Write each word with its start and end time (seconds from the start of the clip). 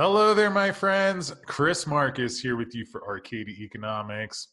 Hello 0.00 0.32
there, 0.32 0.48
my 0.48 0.70
friends. 0.70 1.34
Chris 1.46 1.84
Marcus 1.84 2.38
here 2.38 2.54
with 2.54 2.72
you 2.72 2.84
for 2.84 3.04
Arcadia 3.04 3.56
Economics. 3.58 4.46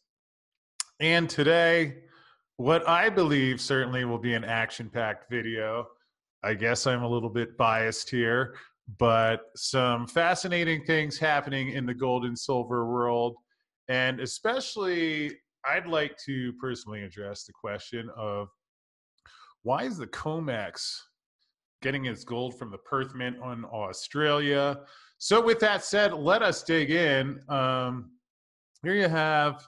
And 0.99 1.29
today, 1.29 1.97
what 2.57 2.89
I 2.89 3.09
believe 3.09 3.61
certainly 3.61 4.05
will 4.05 4.17
be 4.17 4.33
an 4.33 4.43
action 4.43 4.89
packed 4.89 5.29
video. 5.29 5.85
I 6.41 6.55
guess 6.55 6.87
I'm 6.87 7.03
a 7.03 7.07
little 7.07 7.29
bit 7.29 7.55
biased 7.57 8.09
here, 8.09 8.55
but 8.97 9.41
some 9.55 10.07
fascinating 10.07 10.83
things 10.83 11.19
happening 11.19 11.73
in 11.73 11.85
the 11.85 11.93
gold 11.93 12.25
and 12.25 12.35
silver 12.35 12.91
world. 12.91 13.35
And 13.87 14.21
especially, 14.21 15.29
I'd 15.63 15.85
like 15.85 16.17
to 16.25 16.53
personally 16.53 17.03
address 17.03 17.43
the 17.43 17.53
question 17.53 18.09
of 18.17 18.47
why 19.61 19.83
is 19.83 19.99
the 19.99 20.07
COMEX 20.07 21.01
getting 21.83 22.05
its 22.05 22.23
gold 22.23 22.57
from 22.57 22.71
the 22.71 22.79
Perth 22.79 23.13
Mint 23.13 23.37
on 23.43 23.63
Australia? 23.65 24.79
So, 25.25 25.41
with 25.41 25.59
that 25.61 25.83
said, 25.83 26.13
let 26.13 26.43
us 26.43 26.61
dig 26.61 26.91
in. 26.91 27.41
Um, 27.49 28.11
here 28.83 28.93
you 28.93 29.09
have 29.09 29.67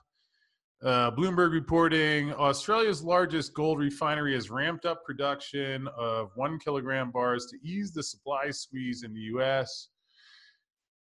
uh, 0.85 1.09
Bloomberg 1.09 1.52
reporting 1.52 2.31
Australia's 2.33 3.02
largest 3.02 3.55
gold 3.55 3.80
refinery 3.80 4.35
has 4.35 4.52
ramped 4.52 4.85
up 4.85 5.03
production 5.03 5.88
of 5.97 6.30
one 6.35 6.59
kilogram 6.59 7.09
bars 7.09 7.47
to 7.47 7.57
ease 7.67 7.91
the 7.91 8.03
supply 8.03 8.52
squeeze 8.52 9.02
in 9.02 9.16
the 9.16 9.21
U.S. 9.21 9.89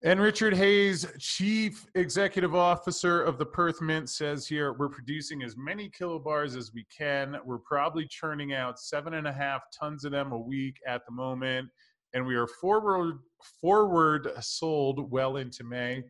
And 0.03 0.19
Richard 0.19 0.53
Hayes, 0.53 1.07
Chief 1.17 1.87
Executive 1.95 2.53
Officer 2.53 3.23
of 3.23 3.39
the 3.39 3.47
Perth 3.47 3.81
Mint, 3.81 4.11
says 4.11 4.45
here 4.45 4.73
we're 4.73 4.89
producing 4.89 5.41
as 5.41 5.57
many 5.57 5.89
kilobars 5.89 6.55
as 6.55 6.71
we 6.71 6.85
can. 6.95 7.37
We're 7.43 7.57
probably 7.57 8.05
churning 8.07 8.53
out 8.53 8.79
seven 8.79 9.15
and 9.15 9.25
a 9.25 9.33
half 9.33 9.63
tons 9.73 10.05
of 10.05 10.11
them 10.11 10.33
a 10.33 10.37
week 10.37 10.75
at 10.85 11.03
the 11.07 11.13
moment 11.13 11.67
and 12.15 12.25
we 12.25 12.35
are 12.35 12.47
forward 12.47 13.19
forward 13.61 14.29
sold 14.39 15.11
well 15.11 15.37
into 15.37 15.63
May. 15.63 16.01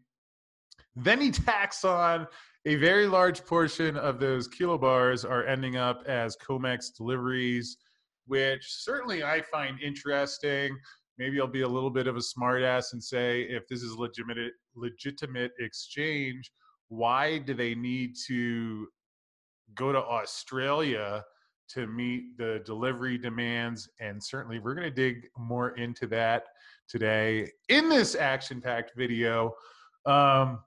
Then 0.95 1.20
he 1.20 1.31
tacks 1.31 1.84
on 1.84 2.28
a 2.66 2.75
very 2.75 3.08
large 3.08 3.44
portion 3.44 3.97
of 3.97 4.20
those 4.20 4.47
kilobars 4.47 5.30
are 5.30 5.45
ending 5.45 5.75
up 5.75 6.03
as 6.08 6.38
COMEX 6.38 6.95
deliveries, 6.95 7.78
which 8.28 8.64
certainly 8.64 9.23
I 9.23 9.42
find 9.42 9.81
interesting. 9.81 10.78
Maybe 11.17 11.42
I'll 11.42 11.47
be 11.47 11.62
a 11.62 11.67
little 11.67 11.89
bit 11.89 12.08
of 12.08 12.16
a 12.16 12.19
smartass 12.19 12.94
and 12.94 13.03
say 13.03 13.42
if 13.42 13.67
this 13.67 13.81
is 13.81 13.95
legitimate 13.95 14.53
legitimate 14.75 15.52
exchange, 15.59 16.52
why 16.90 17.40
do 17.40 17.53
they 17.53 17.73
need 17.73 18.16
to 18.28 18.88
go 19.73 19.92
to 19.92 20.00
Australia 20.00 21.23
to 21.69 21.88
meet 21.88 22.38
the 22.38 22.61
delivery 22.66 23.17
demands. 23.17 23.89
And 23.99 24.23
certainly, 24.23 24.59
we're 24.59 24.75
going 24.75 24.89
to 24.89 24.95
dig 24.95 25.27
more 25.38 25.72
into 25.77 26.07
that 26.07 26.44
today 26.88 27.52
in 27.69 27.89
this 27.89 28.16
action 28.16 28.61
packed 28.61 28.94
video. 28.95 29.53
Um, 30.05 30.59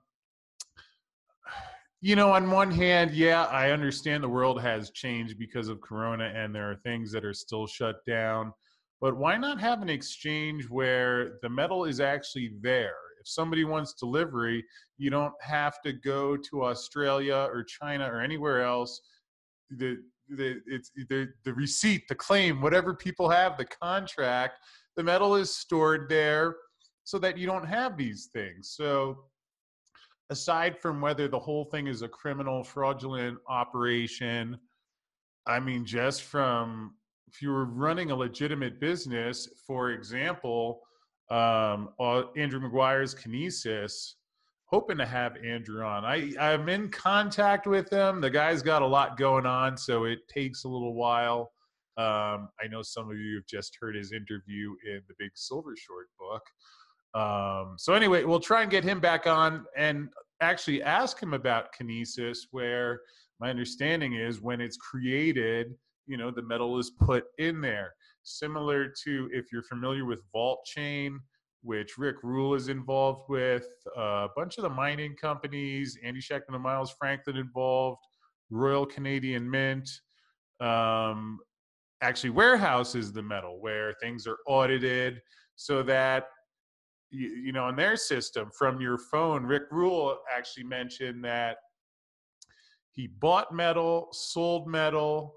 you 2.01 2.15
know, 2.15 2.31
on 2.31 2.49
one 2.49 2.71
hand, 2.71 3.11
yeah, 3.11 3.45
I 3.45 3.71
understand 3.71 4.23
the 4.23 4.29
world 4.29 4.61
has 4.61 4.91
changed 4.91 5.37
because 5.37 5.67
of 5.67 5.81
Corona 5.81 6.31
and 6.33 6.55
there 6.55 6.71
are 6.71 6.75
things 6.75 7.11
that 7.11 7.25
are 7.25 7.33
still 7.33 7.67
shut 7.67 8.05
down. 8.05 8.53
But 9.01 9.17
why 9.17 9.37
not 9.37 9.59
have 9.59 9.81
an 9.81 9.89
exchange 9.89 10.69
where 10.69 11.39
the 11.41 11.49
metal 11.49 11.85
is 11.85 11.99
actually 11.99 12.53
there? 12.61 12.95
If 13.19 13.27
somebody 13.27 13.65
wants 13.65 13.93
delivery, 13.93 14.63
you 14.97 15.09
don't 15.09 15.33
have 15.41 15.81
to 15.81 15.91
go 15.91 16.37
to 16.37 16.63
Australia 16.63 17.47
or 17.51 17.63
China 17.63 18.05
or 18.05 18.21
anywhere 18.21 18.63
else. 18.63 19.01
The 19.77 19.97
the 20.29 20.61
it's 20.65 20.91
the 21.09 21.29
the 21.43 21.53
receipt, 21.53 22.07
the 22.07 22.15
claim, 22.15 22.61
whatever 22.61 22.93
people 22.93 23.29
have, 23.29 23.57
the 23.57 23.65
contract, 23.65 24.59
the 24.95 25.03
metal 25.03 25.35
is 25.35 25.53
stored 25.53 26.09
there 26.09 26.55
so 27.03 27.17
that 27.19 27.37
you 27.37 27.47
don't 27.47 27.65
have 27.65 27.97
these 27.97 28.29
things. 28.31 28.73
So 28.75 29.25
aside 30.29 30.77
from 30.77 31.01
whether 31.01 31.27
the 31.27 31.39
whole 31.39 31.65
thing 31.65 31.87
is 31.87 32.01
a 32.01 32.07
criminal 32.07 32.63
fraudulent 32.63 33.39
operation, 33.47 34.59
I 35.47 35.59
mean 35.59 35.85
just 35.85 36.23
from 36.23 36.95
if 37.27 37.41
you 37.41 37.51
were 37.51 37.65
running 37.65 38.11
a 38.11 38.15
legitimate 38.15 38.79
business, 38.79 39.47
for 39.65 39.91
example, 39.91 40.81
um, 41.29 41.89
uh, 41.99 42.23
Andrew 42.35 42.59
Maguire's 42.59 43.13
Kinesis 43.13 44.13
hoping 44.69 44.97
to 44.97 45.05
have 45.05 45.35
Andrew 45.43 45.83
on. 45.83 46.05
I, 46.05 46.31
I'm 46.39 46.69
in 46.69 46.89
contact 46.89 47.65
with 47.65 47.89
him. 47.89 48.21
The 48.21 48.29
guy's 48.29 48.61
got 48.61 48.83
a 48.83 48.87
lot 48.87 49.17
going 49.17 49.47
on, 49.47 49.75
so 49.75 50.03
it 50.03 50.19
takes 50.27 50.63
a 50.63 50.67
little 50.67 50.93
while. 50.93 51.51
Um, 51.97 52.49
I 52.61 52.67
know 52.69 52.83
some 52.83 53.09
of 53.09 53.17
you 53.17 53.35
have 53.35 53.47
just 53.47 53.75
heard 53.81 53.95
his 53.95 54.11
interview 54.11 54.75
in 54.85 55.01
the 55.07 55.15
Big 55.17 55.31
Silver 55.33 55.75
Short 55.75 56.07
book. 56.19 56.43
Um, 57.19 57.75
so 57.77 57.93
anyway, 57.93 58.23
we'll 58.23 58.39
try 58.39 58.61
and 58.61 58.69
get 58.69 58.83
him 58.83 58.99
back 58.99 59.25
on 59.25 59.65
and 59.75 60.09
actually 60.39 60.83
ask 60.83 61.21
him 61.21 61.33
about 61.33 61.73
kinesis, 61.73 62.37
where 62.51 63.01
my 63.39 63.49
understanding 63.49 64.13
is 64.13 64.39
when 64.39 64.61
it's 64.61 64.77
created, 64.77 65.73
you 66.05 66.15
know, 66.15 66.29
the 66.29 66.43
metal 66.43 66.77
is 66.77 66.91
put 66.91 67.25
in 67.39 67.59
there. 67.59 67.95
Similar 68.23 68.93
to 69.03 69.29
if 69.33 69.51
you're 69.51 69.63
familiar 69.63 70.05
with 70.05 70.19
VaultChain, 70.33 71.17
which 71.61 71.97
Rick 71.97 72.17
Rule 72.23 72.55
is 72.55 72.69
involved 72.69 73.23
with, 73.29 73.67
a 73.97 74.27
bunch 74.35 74.57
of 74.57 74.63
the 74.63 74.69
mining 74.69 75.15
companies, 75.15 75.97
Andy 76.03 76.21
Schectman 76.21 76.53
and 76.53 76.63
Miles 76.63 76.93
Franklin 76.97 77.37
involved, 77.37 77.99
Royal 78.49 78.85
Canadian 78.85 79.49
Mint, 79.49 79.89
um, 80.59 81.39
actually 82.01 82.29
warehouses 82.29 83.11
the 83.11 83.21
metal 83.21 83.59
where 83.59 83.93
things 84.01 84.25
are 84.25 84.37
audited 84.47 85.21
so 85.55 85.83
that 85.83 86.27
you, 87.11 87.27
you 87.27 87.51
know 87.51 87.67
in 87.69 87.75
their 87.75 87.97
system 87.97 88.49
from 88.57 88.79
your 88.79 88.97
phone 88.97 89.43
rick 89.43 89.63
rule 89.71 90.17
actually 90.33 90.63
mentioned 90.63 91.23
that 91.23 91.57
he 92.91 93.07
bought 93.07 93.53
metal 93.53 94.07
sold 94.11 94.67
metal 94.67 95.35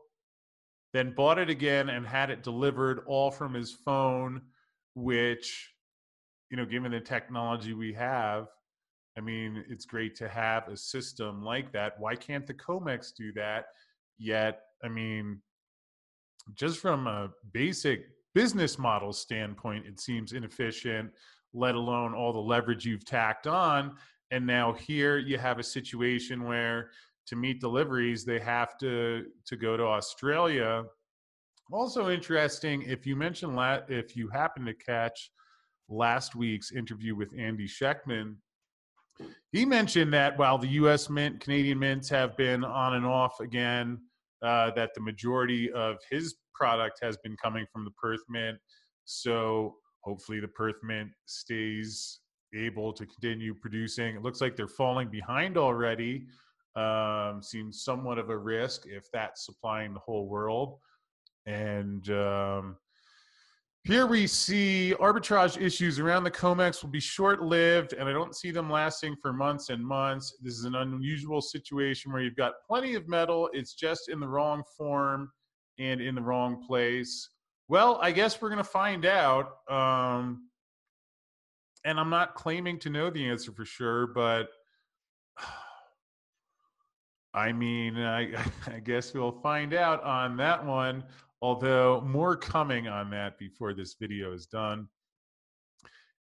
then 0.93 1.15
bought 1.15 1.38
it 1.38 1.49
again 1.50 1.88
and 1.88 2.06
had 2.06 2.31
it 2.31 2.43
delivered 2.43 3.00
all 3.06 3.31
from 3.31 3.55
his 3.55 3.72
phone 3.72 4.41
which 4.94 5.72
you 6.52 6.58
know, 6.58 6.66
given 6.66 6.92
the 6.92 7.00
technology 7.00 7.72
we 7.72 7.94
have, 7.94 8.48
I 9.16 9.22
mean, 9.22 9.64
it's 9.70 9.86
great 9.86 10.14
to 10.16 10.28
have 10.28 10.68
a 10.68 10.76
system 10.76 11.42
like 11.42 11.72
that. 11.72 11.94
Why 11.98 12.14
can't 12.14 12.46
the 12.46 12.52
COMEX 12.52 13.14
do 13.16 13.32
that? 13.32 13.64
Yet, 14.18 14.60
I 14.84 14.88
mean, 14.88 15.40
just 16.54 16.78
from 16.78 17.06
a 17.06 17.30
basic 17.52 18.04
business 18.34 18.78
model 18.78 19.14
standpoint, 19.14 19.86
it 19.86 19.98
seems 19.98 20.34
inefficient, 20.34 21.10
let 21.54 21.74
alone 21.74 22.14
all 22.14 22.34
the 22.34 22.38
leverage 22.38 22.84
you've 22.84 23.06
tacked 23.06 23.46
on. 23.46 23.96
And 24.30 24.46
now 24.46 24.74
here 24.74 25.16
you 25.16 25.38
have 25.38 25.58
a 25.58 25.62
situation 25.62 26.44
where 26.44 26.90
to 27.28 27.36
meet 27.36 27.60
deliveries, 27.60 28.26
they 28.26 28.40
have 28.40 28.76
to 28.78 29.24
to 29.46 29.56
go 29.56 29.78
to 29.78 29.84
Australia. 29.84 30.84
Also 31.70 32.10
interesting, 32.10 32.82
if 32.82 33.06
you 33.06 33.16
mentioned 33.16 33.56
that, 33.56 33.86
if 33.88 34.16
you 34.16 34.28
happen 34.28 34.66
to 34.66 34.74
catch 34.74 35.30
last 35.92 36.34
week's 36.34 36.72
interview 36.72 37.14
with 37.14 37.32
Andy 37.38 37.69
Schectman, 37.69 38.36
he 39.53 39.64
mentioned 39.64 40.12
that 40.14 40.38
while 40.38 40.58
the 40.58 40.69
U.S. 40.69 41.10
Mint, 41.10 41.41
Canadian 41.41 41.78
mints 41.78 42.08
have 42.08 42.36
been 42.36 42.64
on 42.64 42.94
and 42.94 43.06
off 43.06 43.41
again, 43.41 43.98
uh, 44.42 44.70
that 44.72 44.91
the 44.94 45.00
majority 45.00 45.70
of 45.72 45.98
his 46.10 46.34
product 46.54 46.98
has 47.02 47.16
been 47.19 47.36
coming 47.42 47.66
from 47.72 47.84
the 47.84 47.91
Perth 47.92 48.22
Mint. 48.28 48.58
So 49.04 49.76
hopefully 50.00 50.41
the 50.41 50.48
Perth 50.48 50.76
Mint 50.82 51.10
stays 51.26 52.20
able 52.54 52.92
to 52.92 53.06
continue 53.06 53.54
producing. 53.54 54.16
It 54.16 54.22
looks 54.22 54.41
like 54.41 54.56
they're 54.56 54.69
falling 54.69 55.08
behind 55.08 55.56
already. 55.56 56.26
Um, 56.75 57.42
seems 57.42 57.84
somewhat 57.84 58.19
of 58.19 58.31
a 58.31 58.36
risk 58.36 58.86
if 58.86 59.04
that's 59.12 59.44
supplying 59.44 59.92
the 59.92 60.00
whole 60.00 60.28
world. 60.28 60.78
And 61.47 62.08
um, 62.10 62.76
here 63.84 64.06
we 64.06 64.28
see 64.28 64.94
arbitrage 65.00 65.60
issues 65.60 65.98
around 65.98 66.22
the 66.22 66.31
COMEX 66.31 66.82
will 66.82 66.91
be 66.91 67.00
short 67.00 67.43
lived, 67.43 67.94
and 67.94 68.09
I 68.09 68.12
don't 68.12 68.37
see 68.37 68.52
them 68.52 68.70
lasting 68.70 69.17
for 69.20 69.32
months 69.32 69.70
and 69.70 69.84
months. 69.84 70.37
This 70.40 70.55
is 70.55 70.64
an 70.64 70.76
unusual 70.76 71.40
situation 71.40 72.12
where 72.12 72.23
you've 72.23 72.37
got 72.37 72.52
plenty 72.64 72.94
of 72.94 73.08
metal, 73.08 73.50
it's 73.52 73.75
just 73.75 74.08
in 74.08 74.20
the 74.20 74.29
wrong 74.29 74.62
form 74.79 75.32
and 75.81 76.00
in 76.00 76.14
the 76.14 76.23
wrong 76.23 76.64
place. 76.64 77.29
Well, 77.69 77.99
I 78.00 78.12
guess 78.12 78.40
we're 78.40 78.50
going 78.50 78.58
to 78.58 78.64
find 78.64 79.05
out. 79.05 79.49
Um, 79.69 80.49
and 81.84 81.99
I'm 81.99 82.11
not 82.11 82.37
claiming 82.37 82.79
to 82.81 82.90
know 82.90 83.11
the 83.11 83.29
answer 83.29 83.50
for 83.50 83.64
sure, 83.64 84.06
but 84.06 84.49
I 87.34 87.50
mean, 87.50 87.99
I, 87.99 88.34
I 88.69 88.79
guess 88.79 89.12
we'll 89.12 89.40
find 89.40 89.75
out 89.75 90.05
on 90.05 90.37
that 90.37 90.64
one 90.64 91.02
although 91.43 92.00
more 92.03 92.37
coming 92.37 92.87
on 92.87 93.11
that 93.11 93.37
before 93.37 93.75
this 93.75 93.97
video 94.00 94.33
is 94.33 94.47
done. 94.47 94.89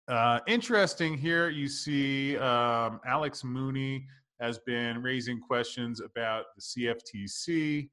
Uh, 0.09 0.39
interesting 0.47 1.17
here, 1.17 1.49
you 1.49 1.67
see 1.67 2.37
um, 2.37 3.01
Alex 3.05 3.43
Mooney 3.43 4.07
has 4.41 4.59
been 4.59 5.03
raising 5.03 5.41
questions 5.41 6.01
about 6.01 6.45
the 6.55 6.95
CFTC. 7.17 7.89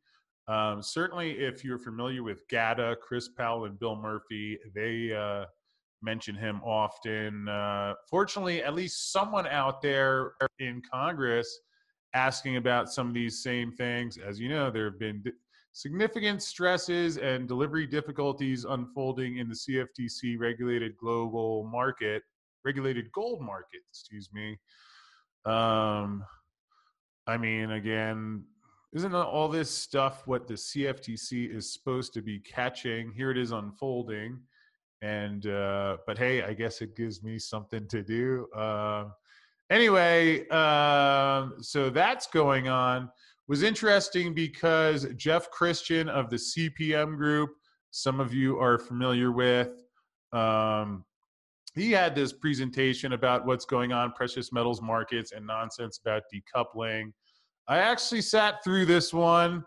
Um, 0.48 0.84
certainly, 0.84 1.31
if 1.40 1.64
you're 1.64 1.80
familiar 1.80 2.22
with 2.22 2.46
GATA, 2.50 2.98
Chris 3.02 3.30
Powell 3.30 3.66
and 3.66 3.80
Bill 3.80 3.96
Murphy, 3.96 4.60
they 4.75 5.16
uh, 5.16 5.46
mention 6.02 6.36
him 6.36 6.62
often. 6.64 7.48
Uh, 7.48 7.94
fortunately, 8.10 8.62
at 8.62 8.75
least 8.75 9.14
someone 9.14 9.48
out 9.48 9.81
there 9.81 10.34
in 10.60 10.81
Congress 10.92 11.62
asking 12.14 12.58
about 12.58 12.92
some 12.92 13.08
of 13.08 13.14
these 13.14 13.42
same 13.42 13.72
things. 13.72 14.18
As 14.18 14.40
you 14.40 14.50
know, 14.50 14.70
there 14.70 14.86
have 14.86 15.00
been 15.00 15.24
significant 15.74 16.42
stresses 16.42 17.18
and 17.18 17.48
delivery 17.48 17.88
difficulties 17.88 18.64
unfolding 18.64 19.38
in 19.38 19.50
the 19.50 19.56
CFTC 19.56 20.40
regulated 20.40 20.96
global 20.98 21.68
market, 21.72 22.22
regulated 22.64 23.12
gold 23.12 23.42
market, 23.42 23.81
excuse 23.90 24.30
me. 24.31 24.58
Um, 25.46 26.24
I 27.25 27.38
mean, 27.38 27.72
again, 27.72 28.44
isn't 28.94 29.16
all 29.16 29.50
this 29.50 29.72
stuff 29.72 30.28
what 30.28 30.48
the 30.48 30.54
CFTC 30.54 31.54
is 31.54 31.74
supposed 31.74 32.14
to 32.14 32.22
be 32.22 32.40
catching? 32.40 33.12
Here 33.12 33.31
it 33.31 33.38
is 33.38 33.52
unfolding. 33.52 34.40
And, 35.02 35.48
uh, 35.48 35.98
but 36.06 36.18
hey, 36.18 36.44
I 36.44 36.54
guess 36.54 36.81
it 36.81 36.96
gives 36.96 37.24
me 37.24 37.40
something 37.40 37.88
to 37.88 38.04
do. 38.04 38.48
Uh, 38.56 39.06
anyway, 39.72 40.48
um, 40.50 41.56
so 41.62 41.90
that's 41.90 42.28
going 42.28 42.68
on. 42.68 43.10
Was 43.48 43.63
interesting 43.63 44.34
because 44.34 45.07
Jeff 45.16 45.50
Christian 45.51 46.07
of 46.10 46.30
the 46.30 46.38
CPM 46.38 47.18
group, 47.18 47.51
some 47.92 48.19
of 48.19 48.34
you 48.34 48.57
are 48.60 48.80
familiar 48.80 49.31
with, 49.31 49.84
um, 50.31 51.04
he 51.75 51.92
had 51.92 52.16
this 52.16 52.31
presentation 52.31 53.13
about 53.13 53.45
what's 53.45 53.66
going 53.66 53.92
on 53.92 54.13
precious 54.13 54.54
metals 54.54 54.81
markets 54.81 55.31
and 55.31 55.45
nonsense 55.45 56.00
about 56.04 56.24
decoupling 56.34 57.12
I 57.68 57.78
actually 57.78 58.22
sat 58.22 58.63
through 58.63 58.86
this 58.86 59.13
one. 59.13 59.63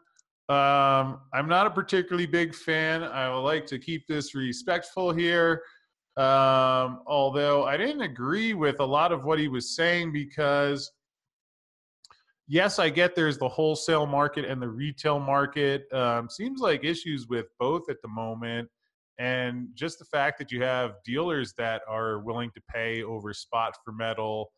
Um, 0.48 1.20
I'm 1.32 1.48
not 1.48 1.66
a 1.66 1.70
particularly 1.70 2.26
big 2.26 2.54
fan. 2.54 3.02
I 3.02 3.32
would 3.32 3.40
like 3.40 3.66
to 3.66 3.78
keep 3.78 4.06
this 4.06 4.34
respectful 4.34 5.12
here. 5.12 5.62
Um, 6.16 7.00
although 7.06 7.64
I 7.64 7.76
didn't 7.76 8.02
agree 8.02 8.54
with 8.54 8.80
a 8.80 8.84
lot 8.84 9.12
of 9.12 9.24
what 9.24 9.38
he 9.38 9.48
was 9.48 9.74
saying 9.74 10.12
because, 10.12 10.90
yes, 12.46 12.78
I 12.78 12.90
get 12.90 13.14
there's 13.14 13.38
the 13.38 13.48
wholesale 13.48 14.06
market 14.06 14.44
and 14.44 14.60
the 14.60 14.68
retail 14.68 15.18
market. 15.18 15.92
Um, 15.92 16.28
seems 16.30 16.60
like 16.60 16.84
issues 16.84 17.26
with 17.28 17.46
both 17.58 17.88
at 17.90 18.00
the 18.02 18.08
moment. 18.08 18.68
And 19.18 19.68
just 19.74 19.98
the 19.98 20.04
fact 20.04 20.38
that 20.38 20.52
you 20.52 20.62
have 20.62 20.96
dealers 21.04 21.54
that 21.56 21.82
are 21.88 22.20
willing 22.20 22.50
to 22.54 22.60
pay 22.72 23.02
over 23.02 23.32
spot 23.32 23.74
for 23.84 23.92
metal 23.92 24.50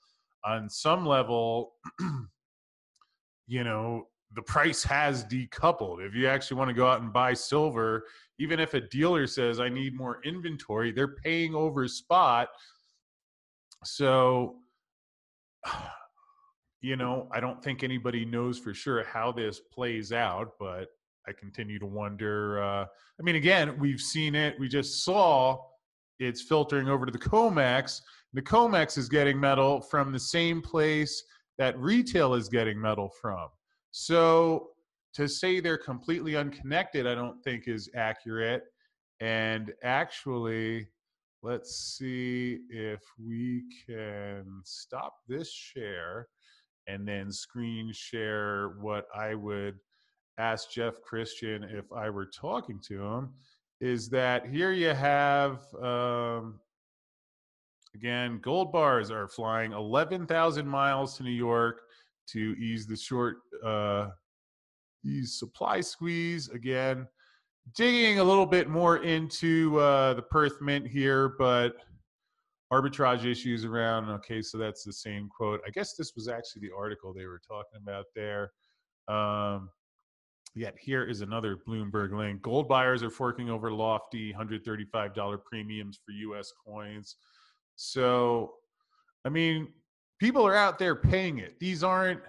on 0.44 0.68
some 0.68 1.06
level 1.06 1.74
you 3.48 3.64
know 3.64 4.06
the 4.34 4.42
price 4.42 4.84
has 4.84 5.24
decoupled. 5.24 6.06
If 6.06 6.14
you 6.14 6.28
actually 6.28 6.58
want 6.58 6.68
to 6.68 6.74
go 6.74 6.86
out 6.86 7.00
and 7.00 7.10
buy 7.12 7.32
silver, 7.32 8.04
even 8.38 8.60
if 8.60 8.74
a 8.74 8.80
dealer 8.80 9.26
says 9.26 9.58
I 9.58 9.70
need 9.70 9.96
more 9.96 10.20
inventory, 10.22 10.92
they're 10.92 11.16
paying 11.24 11.54
over 11.54 11.88
spot. 11.88 12.48
So, 13.84 14.56
you 16.80 16.96
know, 16.96 17.28
I 17.32 17.40
don't 17.40 17.62
think 17.62 17.82
anybody 17.82 18.24
knows 18.24 18.58
for 18.58 18.72
sure 18.72 19.04
how 19.04 19.32
this 19.32 19.60
plays 19.60 20.12
out, 20.12 20.52
but 20.58 20.88
I 21.26 21.32
continue 21.32 21.78
to 21.78 21.86
wonder. 21.86 22.62
Uh, 22.62 22.84
I 22.84 23.22
mean, 23.22 23.36
again, 23.36 23.78
we've 23.78 24.00
seen 24.00 24.34
it. 24.34 24.58
We 24.58 24.68
just 24.68 25.04
saw 25.04 25.58
it's 26.18 26.42
filtering 26.42 26.88
over 26.88 27.04
to 27.04 27.12
the 27.12 27.18
COMEX. 27.18 28.00
The 28.32 28.42
COMEX 28.42 28.98
is 28.98 29.08
getting 29.08 29.38
metal 29.38 29.80
from 29.80 30.12
the 30.12 30.18
same 30.18 30.62
place 30.62 31.22
that 31.58 31.78
retail 31.78 32.34
is 32.34 32.48
getting 32.48 32.80
metal 32.80 33.10
from. 33.20 33.48
So 33.90 34.70
to 35.14 35.28
say 35.28 35.60
they're 35.60 35.78
completely 35.78 36.36
unconnected, 36.36 37.06
I 37.06 37.14
don't 37.14 37.42
think 37.42 37.66
is 37.66 37.90
accurate. 37.96 38.64
And 39.20 39.72
actually, 39.82 40.88
let's 41.42 41.96
see 41.98 42.60
if 42.70 43.00
we 43.18 43.64
can 43.86 44.60
stop 44.64 45.14
this 45.28 45.52
share 45.52 46.28
and 46.88 47.06
then 47.06 47.30
screen 47.30 47.92
share 47.92 48.70
what 48.80 49.06
I 49.14 49.34
would 49.34 49.78
ask 50.38 50.70
Jeff 50.70 51.00
Christian 51.02 51.64
if 51.64 51.92
I 51.92 52.10
were 52.10 52.26
talking 52.26 52.80
to 52.88 53.04
him. 53.04 53.30
Is 53.80 54.08
that 54.08 54.48
here 54.48 54.72
you 54.72 54.88
have 54.88 55.60
um, 55.80 56.58
Again, 57.94 58.38
gold 58.42 58.70
bars 58.70 59.10
are 59.10 59.26
flying 59.26 59.72
11,000 59.72 60.66
miles 60.66 61.16
to 61.16 61.22
New 61.22 61.30
York 61.30 61.80
to 62.28 62.54
ease 62.58 62.86
the 62.86 62.96
short 62.96 63.38
uh, 63.64 64.10
ease 65.04 65.38
supply 65.38 65.80
squeeze. 65.80 66.48
Again, 66.50 67.08
digging 67.74 68.18
a 68.18 68.24
little 68.24 68.46
bit 68.46 68.68
more 68.68 68.98
into 68.98 69.80
uh, 69.80 70.14
the 70.14 70.22
Perth 70.22 70.60
Mint 70.60 70.86
here, 70.86 71.30
but 71.38 71.76
arbitrage 72.72 73.24
issues 73.24 73.64
around. 73.64 74.10
Okay, 74.10 74.42
so 74.42 74.58
that's 74.58 74.84
the 74.84 74.92
same 74.92 75.28
quote. 75.28 75.60
I 75.66 75.70
guess 75.70 75.94
this 75.94 76.12
was 76.14 76.28
actually 76.28 76.68
the 76.68 76.74
article 76.76 77.12
they 77.12 77.26
were 77.26 77.40
talking 77.46 77.80
about 77.82 78.06
there. 78.14 78.52
Um, 79.08 79.70
yet 80.54 80.74
here 80.78 81.04
is 81.04 81.20
another 81.20 81.58
Bloomberg 81.66 82.16
link. 82.16 82.42
Gold 82.42 82.68
buyers 82.68 83.02
are 83.02 83.10
forking 83.10 83.48
over 83.48 83.72
lofty 83.72 84.32
$135 84.32 85.44
premiums 85.44 85.98
for 86.04 86.12
U.S. 86.12 86.52
coins. 86.66 87.16
So, 87.76 88.54
I 89.24 89.28
mean, 89.28 89.68
people 90.18 90.46
are 90.46 90.56
out 90.56 90.78
there 90.78 90.94
paying 90.94 91.38
it. 91.38 91.58
These 91.60 91.82
aren't 91.82 92.20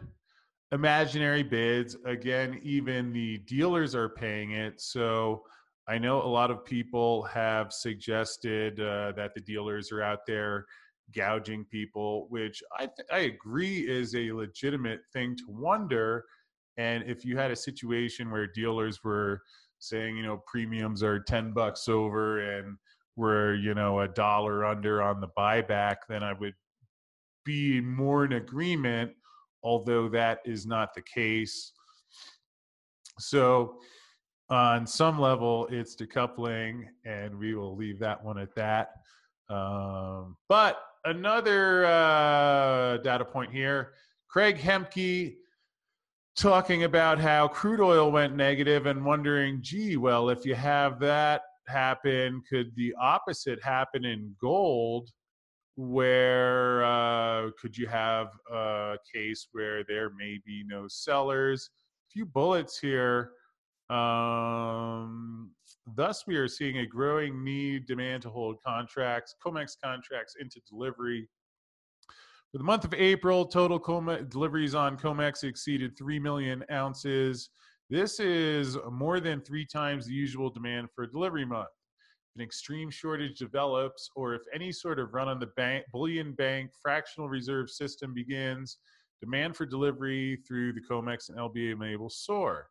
imaginary 0.71 1.43
bids. 1.43 1.97
Again, 2.05 2.59
even 2.63 3.11
the 3.11 3.39
dealers 3.39 3.95
are 3.95 4.09
paying 4.09 4.51
it. 4.51 4.79
So, 4.79 5.43
I 5.89 5.97
know 5.97 6.21
a 6.21 6.27
lot 6.27 6.51
of 6.51 6.63
people 6.63 7.23
have 7.23 7.73
suggested 7.73 8.79
uh, 8.79 9.11
that 9.13 9.33
the 9.33 9.41
dealers 9.41 9.91
are 9.91 10.03
out 10.03 10.19
there 10.27 10.67
gouging 11.15 11.65
people, 11.65 12.27
which 12.29 12.61
I 12.77 12.85
th- 12.85 13.07
I 13.11 13.19
agree 13.19 13.89
is 13.89 14.13
a 14.13 14.31
legitimate 14.31 15.01
thing 15.11 15.35
to 15.37 15.45
wonder. 15.47 16.25
And 16.77 17.03
if 17.07 17.25
you 17.25 17.37
had 17.37 17.49
a 17.49 17.55
situation 17.55 18.29
where 18.29 18.45
dealers 18.45 19.03
were 19.03 19.41
saying, 19.79 20.15
you 20.15 20.21
know, 20.21 20.43
premiums 20.45 21.01
are 21.01 21.19
ten 21.19 21.53
bucks 21.53 21.89
over 21.89 22.39
and 22.39 22.77
we're 23.15 23.55
you 23.55 23.73
know 23.73 24.01
a 24.01 24.07
dollar 24.07 24.65
under 24.65 25.01
on 25.01 25.19
the 25.19 25.29
buyback, 25.35 25.97
then 26.07 26.21
I 26.21 26.33
would 26.33 26.53
be 27.43 27.81
more 27.81 28.25
in 28.25 28.33
agreement. 28.33 29.11
Although 29.63 30.07
that 30.09 30.39
is 30.45 30.67
not 30.67 30.93
the 30.93 31.01
case. 31.01 31.73
So, 33.17 33.79
on 34.49 34.87
some 34.87 35.19
level, 35.19 35.67
it's 35.69 35.95
decoupling, 35.95 36.85
and 37.05 37.37
we 37.37 37.53
will 37.53 37.75
leave 37.75 37.99
that 37.99 38.23
one 38.23 38.39
at 38.39 38.55
that. 38.55 38.93
Um, 39.49 40.37
but 40.47 40.81
another 41.05 41.85
uh, 41.85 42.97
data 42.97 43.25
point 43.25 43.51
here 43.51 43.93
Craig 44.27 44.57
Hemke 44.57 45.35
talking 46.35 46.83
about 46.83 47.19
how 47.19 47.47
crude 47.47 47.81
oil 47.81 48.11
went 48.11 48.35
negative 48.35 48.85
and 48.85 49.03
wondering, 49.03 49.59
gee, 49.61 49.97
well, 49.97 50.29
if 50.29 50.45
you 50.45 50.55
have 50.55 50.99
that 50.99 51.41
happen? 51.67 52.41
Could 52.49 52.75
the 52.75 52.93
opposite 52.99 53.61
happen 53.63 54.05
in 54.05 54.35
gold? 54.39 55.09
Where 55.75 56.83
uh, 56.83 57.51
could 57.59 57.77
you 57.77 57.87
have 57.87 58.27
a 58.51 58.97
case 59.13 59.47
where 59.51 59.83
there 59.83 60.11
may 60.11 60.39
be 60.45 60.63
no 60.65 60.87
sellers? 60.87 61.69
A 62.09 62.11
few 62.11 62.25
bullets 62.25 62.77
here. 62.77 63.31
Um, 63.89 65.51
thus, 65.95 66.27
we 66.27 66.35
are 66.35 66.47
seeing 66.47 66.79
a 66.79 66.85
growing 66.85 67.43
need, 67.43 67.87
demand 67.87 68.21
to 68.23 68.29
hold 68.29 68.61
contracts, 68.63 69.35
COMEX 69.43 69.75
contracts 69.83 70.35
into 70.39 70.59
delivery. 70.69 71.27
For 72.51 72.57
the 72.57 72.63
month 72.63 72.85
of 72.85 72.93
April, 72.93 73.45
total 73.45 73.79
deliveries 74.29 74.75
on 74.75 74.97
COMEX 74.97 75.43
exceeded 75.43 75.97
3 75.97 76.19
million 76.19 76.63
ounces. 76.71 77.49
This 77.89 78.19
is 78.19 78.77
more 78.91 79.19
than 79.19 79.41
three 79.41 79.65
times 79.65 80.05
the 80.05 80.13
usual 80.13 80.49
demand 80.49 80.89
for 80.95 81.03
a 81.03 81.09
delivery 81.09 81.45
month. 81.45 81.69
If 82.29 82.39
an 82.39 82.45
extreme 82.45 82.91
shortage 82.91 83.39
develops, 83.39 84.09
or 84.15 84.35
if 84.35 84.41
any 84.53 84.71
sort 84.71 84.99
of 84.99 85.13
run 85.13 85.27
on 85.27 85.39
the 85.39 85.47
bank, 85.57 85.85
bullion 85.91 86.33
bank 86.33 86.71
fractional 86.79 87.29
reserve 87.29 87.71
system 87.71 88.13
begins, 88.13 88.77
demand 89.21 89.55
for 89.55 89.65
delivery 89.65 90.37
through 90.47 90.73
the 90.73 90.81
COMEX 90.81 91.29
and 91.29 91.39
LBA 91.39 91.77
may 91.77 91.95
will 91.95 92.11
soar. 92.11 92.67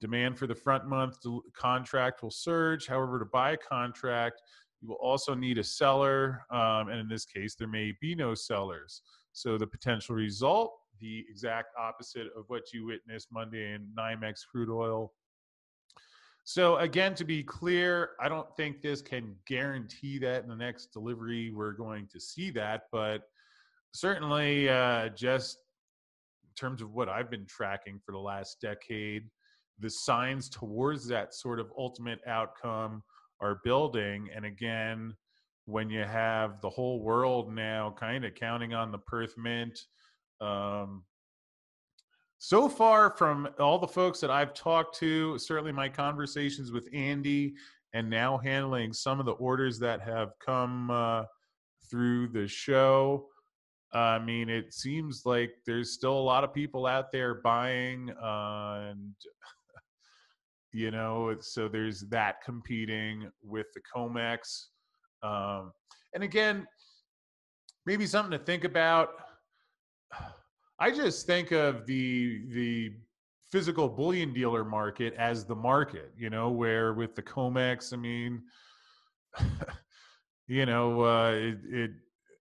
Demand 0.00 0.38
for 0.38 0.46
the 0.46 0.54
front 0.54 0.86
month 0.86 1.16
contract 1.54 2.22
will 2.22 2.30
surge. 2.30 2.86
However, 2.86 3.18
to 3.18 3.24
buy 3.24 3.52
a 3.52 3.56
contract, 3.56 4.42
you 4.80 4.88
will 4.88 4.96
also 4.96 5.34
need 5.34 5.58
a 5.58 5.64
seller, 5.64 6.44
um, 6.50 6.88
and 6.88 7.00
in 7.00 7.08
this 7.08 7.24
case, 7.24 7.54
there 7.54 7.68
may 7.68 7.94
be 8.00 8.14
no 8.14 8.34
sellers. 8.34 9.02
So 9.32 9.56
the 9.56 9.66
potential 9.66 10.14
result 10.14 10.72
the 11.00 11.24
exact 11.28 11.68
opposite 11.78 12.28
of 12.36 12.44
what 12.48 12.72
you 12.72 12.86
witnessed 12.86 13.28
Monday 13.32 13.74
in 13.74 13.88
NYMEX 13.96 14.46
crude 14.50 14.70
oil. 14.70 15.12
So 16.44 16.76
again, 16.76 17.14
to 17.16 17.24
be 17.24 17.42
clear, 17.42 18.10
I 18.20 18.28
don't 18.28 18.48
think 18.56 18.80
this 18.80 19.02
can 19.02 19.34
guarantee 19.46 20.18
that 20.18 20.44
in 20.44 20.48
the 20.48 20.56
next 20.56 20.92
delivery 20.92 21.50
we're 21.50 21.72
going 21.72 22.06
to 22.12 22.20
see 22.20 22.50
that, 22.50 22.82
but 22.92 23.22
certainly 23.92 24.68
uh, 24.68 25.08
just 25.08 25.58
in 26.44 26.54
terms 26.54 26.82
of 26.82 26.92
what 26.92 27.08
I've 27.08 27.30
been 27.30 27.46
tracking 27.46 28.00
for 28.04 28.12
the 28.12 28.18
last 28.18 28.60
decade, 28.60 29.24
the 29.78 29.90
signs 29.90 30.48
towards 30.48 31.06
that 31.08 31.34
sort 31.34 31.60
of 31.60 31.72
ultimate 31.76 32.20
outcome 32.26 33.02
are 33.40 33.60
building. 33.64 34.28
And 34.34 34.44
again, 34.44 35.14
when 35.66 35.90
you 35.90 36.04
have 36.04 36.60
the 36.60 36.70
whole 36.70 37.02
world 37.02 37.52
now 37.52 37.94
kind 37.98 38.24
of 38.24 38.34
counting 38.34 38.72
on 38.72 38.92
the 38.92 38.98
Perth 38.98 39.34
Mint. 39.36 39.78
Um, 40.40 41.04
so 42.38 42.68
far, 42.68 43.16
from 43.16 43.48
all 43.58 43.78
the 43.78 43.88
folks 43.88 44.20
that 44.20 44.30
I've 44.30 44.54
talked 44.54 44.96
to, 44.98 45.38
certainly 45.38 45.72
my 45.72 45.88
conversations 45.88 46.70
with 46.70 46.88
Andy, 46.92 47.54
and 47.94 48.08
now 48.10 48.36
handling 48.38 48.92
some 48.92 49.18
of 49.18 49.26
the 49.26 49.32
orders 49.32 49.78
that 49.78 50.02
have 50.02 50.32
come 50.38 50.90
uh, 50.90 51.24
through 51.90 52.28
the 52.28 52.46
show. 52.46 53.28
I 53.92 54.18
mean, 54.18 54.50
it 54.50 54.74
seems 54.74 55.22
like 55.24 55.52
there's 55.64 55.92
still 55.92 56.12
a 56.12 56.20
lot 56.20 56.44
of 56.44 56.52
people 56.52 56.86
out 56.86 57.10
there 57.10 57.36
buying, 57.36 58.10
uh, 58.10 58.90
and 58.90 59.14
you 60.76 60.90
know, 60.90 61.34
so 61.40 61.68
there's 61.68 62.02
that 62.10 62.42
competing 62.44 63.30
with 63.42 63.66
the 63.72 63.80
Comex. 63.80 64.66
Um, 65.22 65.72
and 66.12 66.22
again, 66.22 66.66
maybe 67.86 68.04
something 68.04 68.38
to 68.38 68.44
think 68.44 68.64
about. 68.64 69.08
I 70.78 70.90
just 70.90 71.26
think 71.26 71.50
of 71.50 71.86
the 71.86 72.42
the 72.52 72.92
physical 73.50 73.88
bullion 73.88 74.34
dealer 74.34 74.66
market 74.66 75.14
as 75.14 75.46
the 75.46 75.54
market, 75.54 76.12
you 76.14 76.28
know, 76.28 76.50
where 76.50 76.92
with 76.92 77.14
the 77.14 77.22
Comex, 77.22 77.94
I 77.94 77.96
mean, 77.96 78.42
you 80.46 80.66
know, 80.66 81.00
uh, 81.00 81.30
it, 81.30 81.58
it 81.70 81.90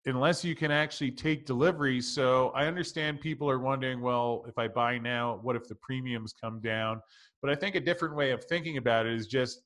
unless 0.06 0.46
you 0.46 0.56
can 0.56 0.72
actually 0.72 1.12
take 1.12 1.46
delivery. 1.46 2.00
So 2.00 2.52
I 2.56 2.68
understand 2.68 3.20
people 3.20 3.50
are 3.50 3.60
wondering, 3.60 4.00
well, 4.00 4.46
if 4.48 4.58
I 4.58 4.70
buy 4.70 4.98
now, 4.98 5.40
what 5.42 5.58
if 5.58 5.68
the 5.68 5.76
premiums 5.76 6.34
come 6.40 6.62
down? 6.62 7.02
But 7.44 7.52
I 7.52 7.56
think 7.56 7.76
a 7.76 7.82
different 7.82 8.16
way 8.16 8.32
of 8.32 8.46
thinking 8.46 8.78
about 8.78 9.06
it 9.06 9.14
is 9.14 9.28
just, 9.28 9.64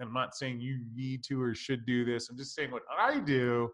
I'm 0.00 0.12
not 0.12 0.36
saying 0.36 0.60
you 0.60 0.80
need 0.94 1.24
to 1.24 1.40
or 1.40 1.54
should 1.54 1.86
do 1.86 2.04
this. 2.04 2.28
I'm 2.28 2.36
just 2.36 2.54
saying 2.54 2.70
what 2.70 2.82
I 2.96 3.18
do 3.18 3.70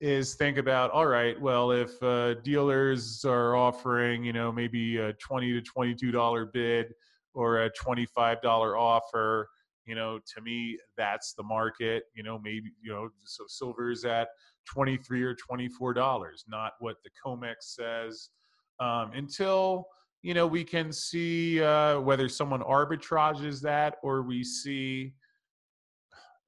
is 0.00 0.34
think 0.34 0.58
about 0.58 0.92
all 0.92 1.06
right 1.06 1.40
well 1.40 1.72
if 1.72 2.00
uh, 2.04 2.34
dealers 2.44 3.24
are 3.24 3.56
offering 3.56 4.22
you 4.22 4.32
know 4.32 4.52
maybe 4.52 4.98
a 4.98 5.12
20 5.14 5.52
to 5.52 5.60
22 5.60 6.12
dollar 6.12 6.46
bid 6.46 6.94
or 7.34 7.62
a 7.62 7.70
25 7.70 8.40
dollar 8.40 8.76
offer 8.76 9.48
you 9.86 9.96
know 9.96 10.20
to 10.32 10.40
me 10.40 10.78
that's 10.96 11.34
the 11.34 11.42
market 11.42 12.04
you 12.14 12.22
know 12.22 12.38
maybe 12.38 12.70
you 12.80 12.92
know 12.92 13.08
so 13.24 13.42
silver's 13.48 14.04
at 14.04 14.28
23 14.66 15.20
or 15.24 15.34
24 15.34 15.94
dollars 15.94 16.44
not 16.46 16.74
what 16.78 16.98
the 17.02 17.10
comex 17.24 17.56
says 17.62 18.30
um, 18.78 19.10
until 19.14 19.84
you 20.22 20.34
know 20.34 20.46
we 20.46 20.64
can 20.64 20.92
see 20.92 21.62
uh, 21.62 22.00
whether 22.00 22.28
someone 22.28 22.60
arbitrages 22.60 23.60
that 23.60 23.96
or 24.02 24.22
we 24.22 24.42
see 24.42 25.12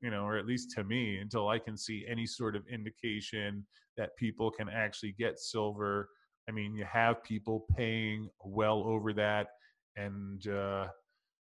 you 0.01 0.11
know, 0.11 0.25
or 0.25 0.37
at 0.37 0.47
least 0.47 0.71
to 0.73 0.85
me, 0.85 1.19
until 1.19 1.49
I 1.49 1.59
can 1.59 1.77
see 1.77 2.07
any 2.09 2.27
sort 2.27 2.57
of 2.57 2.67
indication 2.69 3.67
that 3.97 4.17
people 4.17 4.51
can 4.51 4.69
actually 4.69 5.13
get 5.19 5.39
silver. 5.39 6.09
I 6.49 6.53
mean, 6.53 6.75
you 6.75 6.85
have 6.91 7.23
people 7.23 7.67
paying 7.77 8.29
well 8.43 8.83
over 8.87 9.13
that. 9.15 9.49
And 9.97 10.47
uh, 10.49 10.87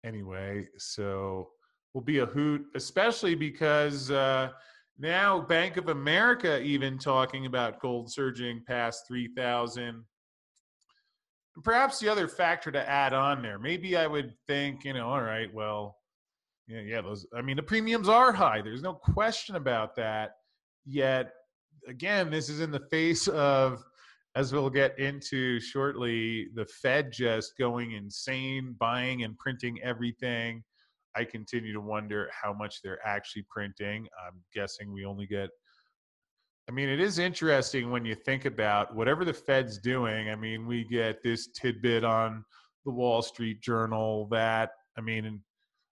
anyway, 0.05 0.67
so 0.79 1.51
will 1.93 2.01
be 2.01 2.19
a 2.19 2.27
hoot, 2.27 2.65
especially 2.75 3.35
because 3.35 4.11
uh, 4.11 4.51
now 4.99 5.41
Bank 5.41 5.77
of 5.77 5.89
America 5.89 6.61
even 6.63 6.99
talking 6.99 7.47
about 7.47 7.81
gold 7.81 8.11
surging 8.11 8.63
past 8.67 9.05
3,000. 9.07 10.03
Perhaps 11.65 11.99
the 11.99 12.09
other 12.09 12.29
factor 12.29 12.71
to 12.71 12.89
add 12.89 13.13
on 13.13 13.43
there, 13.43 13.59
maybe 13.59 13.97
I 13.97 14.07
would 14.07 14.35
think, 14.47 14.85
you 14.85 14.93
know, 14.93 15.09
all 15.09 15.23
right, 15.23 15.53
well, 15.53 15.97
yeah, 16.69 16.81
yeah. 16.81 17.01
Those. 17.01 17.27
I 17.35 17.43
mean, 17.43 17.57
the 17.57 17.63
premiums 17.63 18.09
are 18.09 18.33
high. 18.33 18.63
There's 18.63 18.83
no 18.83 18.95
question 18.95 19.57
about 19.57 19.97
that. 19.97 20.37
Yet, 20.87 21.33
again, 21.89 22.31
this 22.31 22.49
is 22.49 22.61
in 22.61 22.71
the 22.71 22.87
face 22.91 23.27
of, 23.27 23.83
as 24.37 24.53
we'll 24.53 24.71
get 24.71 24.97
into 24.99 25.59
shortly, 25.59 26.47
the 26.55 26.67
Fed 26.67 27.11
just 27.11 27.59
going 27.59 27.93
insane, 27.93 28.77
buying 28.79 29.25
and 29.25 29.37
printing 29.39 29.81
everything. 29.83 30.63
I 31.17 31.25
continue 31.25 31.73
to 31.73 31.81
wonder 31.81 32.31
how 32.41 32.53
much 32.53 32.83
they're 32.83 33.05
actually 33.05 33.45
printing. 33.51 34.07
I'm 34.25 34.41
guessing 34.55 34.93
we 34.93 35.05
only 35.05 35.27
get. 35.27 35.51
I 36.71 36.73
mean, 36.73 36.89
it 36.89 37.01
is 37.01 37.19
interesting 37.19 37.91
when 37.91 38.05
you 38.05 38.15
think 38.15 38.45
about 38.45 38.95
whatever 38.95 39.25
the 39.25 39.33
Fed's 39.33 39.77
doing. 39.77 40.31
I 40.31 40.37
mean, 40.37 40.69
we 40.69 40.85
get 40.85 41.21
this 41.21 41.49
tidbit 41.49 42.05
on 42.05 42.45
the 42.85 42.93
Wall 42.93 43.23
Street 43.23 43.61
Journal 43.61 44.29
that, 44.31 44.71
I 44.97 45.01
mean, 45.01 45.41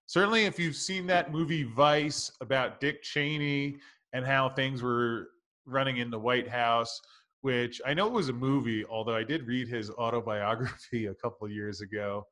certainly 0.06 0.44
if 0.44 0.56
you've 0.56 0.76
seen 0.76 1.04
that 1.08 1.32
movie 1.32 1.64
Vice 1.64 2.30
about 2.40 2.78
Dick 2.78 3.02
Cheney 3.02 3.78
and 4.12 4.24
how 4.24 4.50
things 4.50 4.80
were 4.80 5.30
running 5.66 5.96
in 5.96 6.10
the 6.12 6.18
White 6.20 6.46
House, 6.46 7.00
which 7.40 7.80
I 7.84 7.92
know 7.92 8.06
it 8.06 8.12
was 8.12 8.28
a 8.28 8.32
movie, 8.32 8.84
although 8.84 9.16
I 9.16 9.24
did 9.24 9.48
read 9.48 9.66
his 9.66 9.90
autobiography 9.90 11.06
a 11.06 11.14
couple 11.14 11.50
years 11.50 11.80
ago, 11.80 12.24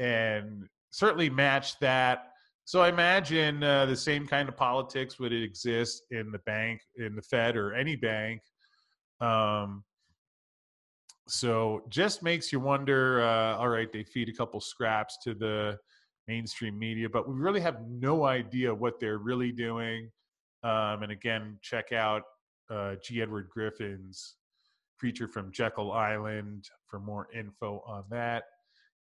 and 0.00 0.66
certainly 0.90 1.30
matched 1.30 1.78
that. 1.82 2.32
So 2.66 2.80
I 2.80 2.88
imagine 2.88 3.62
uh, 3.62 3.86
the 3.86 3.94
same 3.94 4.26
kind 4.26 4.48
of 4.48 4.56
politics 4.56 5.20
would 5.20 5.32
exist 5.32 6.02
in 6.10 6.32
the 6.32 6.40
bank, 6.40 6.80
in 6.96 7.14
the 7.14 7.22
Fed, 7.22 7.56
or 7.56 7.72
any 7.72 7.94
bank. 7.94 8.42
Um, 9.20 9.84
so 11.28 11.84
just 11.88 12.24
makes 12.24 12.52
you 12.52 12.58
wonder. 12.58 13.22
Uh, 13.22 13.56
all 13.56 13.68
right, 13.68 13.92
they 13.92 14.02
feed 14.02 14.28
a 14.28 14.32
couple 14.32 14.60
scraps 14.60 15.16
to 15.22 15.32
the 15.32 15.78
mainstream 16.26 16.76
media, 16.76 17.08
but 17.08 17.28
we 17.28 17.36
really 17.36 17.60
have 17.60 17.82
no 17.88 18.24
idea 18.24 18.74
what 18.74 18.98
they're 18.98 19.18
really 19.18 19.52
doing. 19.52 20.10
Um, 20.64 21.04
and 21.04 21.12
again, 21.12 21.58
check 21.62 21.92
out 21.92 22.22
uh, 22.68 22.96
G. 23.00 23.22
Edward 23.22 23.48
Griffin's 23.48 24.34
Creature 24.98 25.28
from 25.28 25.52
Jekyll 25.52 25.92
Island 25.92 26.68
for 26.88 26.98
more 26.98 27.28
info 27.32 27.84
on 27.86 28.02
that. 28.10 28.42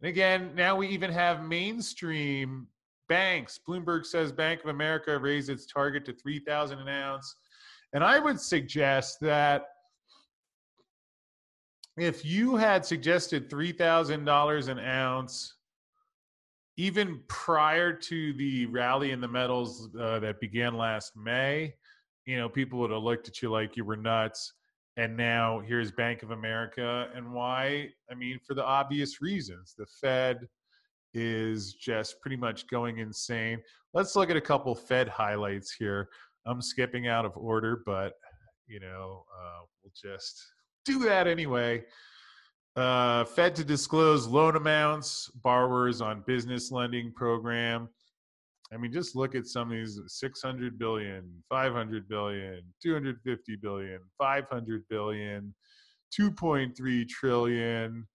And 0.00 0.09
again, 0.09 0.52
now 0.55 0.76
we 0.76 0.88
even 0.88 1.12
have 1.12 1.45
mainstream 1.45 2.67
banks. 3.11 3.59
Bloomberg 3.69 4.07
says 4.07 4.31
Bank 4.31 4.61
of 4.62 4.71
America 4.71 5.19
raised 5.19 5.50
its 5.50 5.67
target 5.67 6.05
to 6.07 6.12
3,000 6.12 6.79
an 6.79 6.88
ounce. 6.88 7.35
And 7.93 8.05
I 8.05 8.21
would 8.21 8.40
suggest 8.40 9.19
that 9.21 9.64
if 11.99 12.25
you 12.25 12.55
had 12.55 12.87
suggested 12.87 13.50
$3,000 13.50 14.69
an 14.69 14.79
ounce 14.79 15.55
even 16.76 17.21
prior 17.26 17.93
to 17.93 18.33
the 18.35 18.67
rally 18.67 19.11
in 19.11 19.21
the 19.21 19.29
metals 19.29 19.90
uh, 20.00 20.21
that 20.21 20.40
began 20.40 20.76
last 20.76 21.17
May, 21.17 21.75
you 22.26 22.38
know, 22.38 22.49
people 22.49 22.79
would 22.79 22.93
have 22.93 23.02
looked 23.02 23.26
at 23.26 23.43
you 23.43 23.50
like 23.50 23.76
you 23.76 23.85
were 23.85 23.97
nuts. 23.97 24.52
And 24.97 25.17
now 25.17 25.61
here's 25.67 25.90
Bank 25.90 26.23
of 26.23 26.31
America. 26.31 27.09
And 27.14 27.33
why? 27.33 27.88
I 28.09 28.14
mean, 28.14 28.38
for 28.47 28.55
the 28.55 28.64
obvious 28.64 29.21
reasons. 29.21 29.75
The 29.76 29.87
Fed 30.00 30.47
is 31.14 31.75
just 31.75 32.21
pretty 32.21 32.37
much 32.37 32.67
going 32.69 32.99
insane. 32.99 33.61
Let's 33.95 34.14
look 34.17 34.31
at 34.31 34.37
a 34.37 34.40
couple 34.40 34.75
Fed 34.75 35.09
highlights 35.09 35.73
here. 35.73 36.09
I'm 36.47 36.62
skipping 36.62 37.09
out 37.09 37.25
of 37.25 37.33
order, 37.37 37.83
but, 37.85 38.14
you 38.67 38.81
know, 38.81 39.25
uh, 39.37 39.61
we'll 39.83 39.93
just 39.95 40.43
do 40.85 41.00
that 41.00 41.26
anyway. 41.26 41.85
Uh, 42.76 43.25
Fed 43.25 43.55
to 43.57 43.64
disclose 43.64 44.26
loan 44.26 44.57
amounts, 44.57 45.29
borrowers 45.43 46.00
on 46.00 46.23
business 46.26 46.71
lending 46.71 47.12
program. 47.12 47.88
I 48.73 48.76
mean, 48.76 48.93
just 48.93 49.17
look 49.17 49.35
at 49.35 49.47
some 49.47 49.73
of 49.73 49.76
these 49.76 50.00
600 50.07 50.79
billion, 50.79 51.29
500 51.49 52.09
billion, 52.09 52.62
250 52.81 53.57
billion, 53.57 53.99
500 54.17 54.85
billion, 54.88 55.52
2.3 56.19 57.09
trillion, 57.09 58.07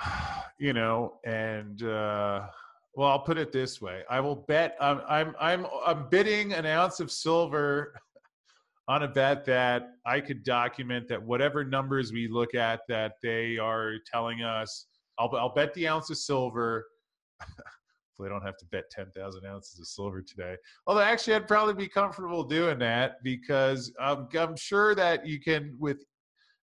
you 0.58 0.72
know, 0.72 1.18
and, 1.24 1.82
uh, 1.82 2.46
well, 2.94 3.10
I'll 3.10 3.20
put 3.20 3.36
it 3.36 3.52
this 3.52 3.80
way. 3.80 4.02
I 4.08 4.20
will 4.20 4.36
bet 4.36 4.76
I'm, 4.80 5.02
I'm, 5.08 5.34
I'm, 5.38 5.66
I'm 5.86 6.08
bidding 6.08 6.54
an 6.54 6.64
ounce 6.64 6.98
of 7.00 7.10
silver 7.10 7.94
on 8.88 9.02
a 9.02 9.08
bet 9.08 9.44
that 9.46 9.90
I 10.06 10.20
could 10.20 10.44
document 10.44 11.08
that 11.08 11.22
whatever 11.22 11.64
numbers 11.64 12.12
we 12.12 12.28
look 12.28 12.54
at 12.54 12.80
that 12.88 13.14
they 13.22 13.58
are 13.58 13.94
telling 14.10 14.42
us, 14.42 14.86
I'll, 15.18 15.34
I'll 15.36 15.52
bet 15.52 15.74
the 15.74 15.88
ounce 15.88 16.08
of 16.10 16.16
silver. 16.16 16.86
Hopefully, 17.40 18.30
I 18.30 18.38
don't 18.38 18.46
have 18.46 18.56
to 18.58 18.66
bet 18.66 18.84
10,000 18.90 19.44
ounces 19.44 19.78
of 19.78 19.86
silver 19.86 20.22
today. 20.22 20.56
Although, 20.86 21.02
actually, 21.02 21.34
I'd 21.34 21.46
probably 21.46 21.74
be 21.74 21.88
comfortable 21.88 22.44
doing 22.44 22.78
that 22.78 23.22
because 23.22 23.92
I'm, 24.00 24.26
I'm 24.38 24.56
sure 24.56 24.94
that 24.94 25.26
you 25.26 25.38
can, 25.38 25.76
with 25.78 26.02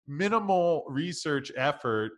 minimal 0.08 0.84
research 0.88 1.52
effort, 1.56 2.12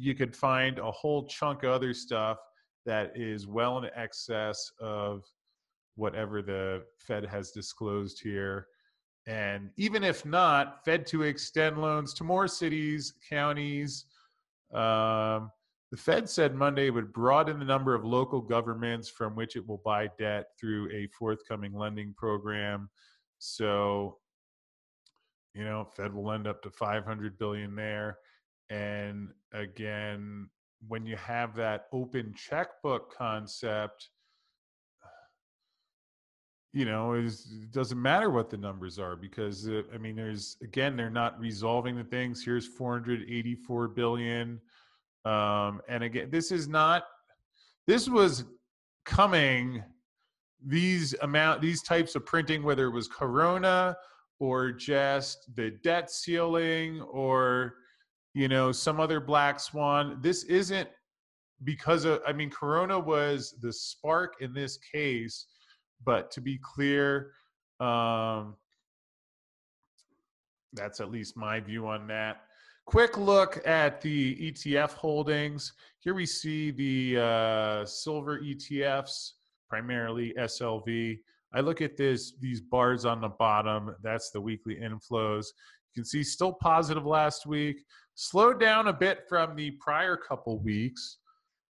you 0.00 0.14
could 0.14 0.34
find 0.34 0.78
a 0.78 0.90
whole 0.90 1.26
chunk 1.26 1.62
of 1.62 1.70
other 1.70 1.92
stuff 1.92 2.38
that 2.86 3.12
is 3.14 3.46
well 3.46 3.76
in 3.76 3.90
excess 3.94 4.72
of 4.80 5.22
whatever 5.96 6.40
the 6.40 6.82
Fed 6.98 7.26
has 7.26 7.50
disclosed 7.50 8.18
here. 8.22 8.66
And 9.26 9.68
even 9.76 10.02
if 10.02 10.24
not, 10.24 10.82
Fed 10.86 11.06
to 11.08 11.22
extend 11.24 11.76
loans 11.76 12.14
to 12.14 12.24
more 12.24 12.48
cities, 12.48 13.12
counties. 13.28 14.06
Um, 14.72 15.50
the 15.90 15.98
Fed 15.98 16.30
said 16.30 16.54
Monday 16.54 16.86
it 16.86 16.94
would 16.94 17.12
broaden 17.12 17.58
the 17.58 17.64
number 17.66 17.94
of 17.94 18.02
local 18.02 18.40
governments 18.40 19.10
from 19.10 19.34
which 19.34 19.54
it 19.54 19.68
will 19.68 19.82
buy 19.84 20.08
debt 20.18 20.46
through 20.58 20.90
a 20.92 21.08
forthcoming 21.08 21.74
lending 21.74 22.14
program. 22.16 22.88
So, 23.38 24.16
you 25.52 25.64
know, 25.64 25.84
Fed 25.84 26.14
will 26.14 26.32
end 26.32 26.46
up 26.46 26.62
to 26.62 26.70
500 26.70 27.38
billion 27.38 27.74
there. 27.74 28.16
And 28.70 29.28
again, 29.52 30.48
when 30.86 31.04
you 31.04 31.16
have 31.16 31.54
that 31.56 31.86
open 31.92 32.32
checkbook 32.34 33.14
concept, 33.14 34.08
you 36.72 36.84
know, 36.84 37.14
it 37.14 37.34
doesn't 37.72 38.00
matter 38.00 38.30
what 38.30 38.48
the 38.48 38.56
numbers 38.56 38.98
are 38.98 39.16
because 39.16 39.68
uh, 39.68 39.82
I 39.92 39.98
mean, 39.98 40.14
there's 40.14 40.56
again, 40.62 40.96
they're 40.96 41.10
not 41.10 41.38
resolving 41.40 41.96
the 41.96 42.04
things. 42.04 42.44
Here's 42.44 42.66
484 42.66 43.88
billion, 43.88 44.60
um, 45.24 45.80
and 45.88 46.04
again, 46.04 46.30
this 46.30 46.52
is 46.52 46.68
not. 46.68 47.04
This 47.86 48.08
was 48.08 48.44
coming. 49.04 49.82
These 50.64 51.14
amount, 51.22 51.60
these 51.60 51.82
types 51.82 52.14
of 52.14 52.24
printing, 52.24 52.62
whether 52.62 52.86
it 52.86 52.90
was 52.90 53.08
Corona 53.08 53.96
or 54.38 54.70
just 54.70 55.54
the 55.56 55.70
debt 55.82 56.10
ceiling 56.10 57.00
or 57.00 57.74
you 58.34 58.48
know 58.48 58.72
some 58.72 59.00
other 59.00 59.20
black 59.20 59.60
swan. 59.60 60.18
This 60.20 60.44
isn't 60.44 60.88
because 61.64 62.04
of. 62.04 62.20
I 62.26 62.32
mean, 62.32 62.50
Corona 62.50 62.98
was 62.98 63.56
the 63.60 63.72
spark 63.72 64.36
in 64.40 64.52
this 64.52 64.78
case 64.78 65.46
but 66.04 66.30
to 66.32 66.40
be 66.40 66.58
clear, 66.58 67.32
um, 67.78 68.56
that's 70.72 71.00
at 71.00 71.10
least 71.10 71.36
my 71.36 71.60
view 71.60 71.86
on 71.88 72.06
that. 72.08 72.42
Quick 72.86 73.18
look 73.18 73.66
at 73.66 74.00
the 74.00 74.34
ETF 74.50 74.92
holdings. 74.92 75.72
Here 76.00 76.14
we 76.14 76.26
see 76.26 76.70
the 76.70 77.20
uh, 77.20 77.84
silver 77.84 78.40
ETFs, 78.40 79.32
primarily 79.68 80.34
SLV. 80.38 81.18
I 81.52 81.60
look 81.60 81.80
at 81.80 81.96
this 81.96 82.34
these 82.40 82.60
bars 82.60 83.04
on 83.04 83.20
the 83.20 83.28
bottom. 83.28 83.94
That's 84.02 84.30
the 84.30 84.40
weekly 84.40 84.76
inflows. 84.76 85.46
You 85.94 86.02
can 86.02 86.04
see 86.04 86.22
still 86.22 86.52
positive 86.52 87.04
last 87.04 87.46
week. 87.46 87.82
Slowed 88.14 88.60
down 88.60 88.88
a 88.88 88.92
bit 88.92 89.20
from 89.28 89.56
the 89.56 89.72
prior 89.72 90.16
couple 90.16 90.58
weeks, 90.58 91.18